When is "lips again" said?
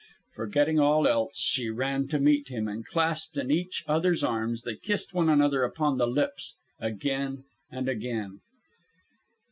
6.07-7.43